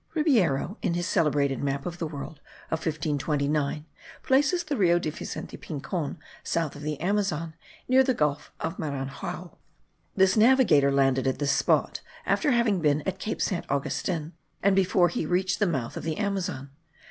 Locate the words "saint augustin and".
13.43-14.75